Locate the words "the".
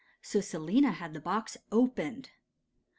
1.13-1.19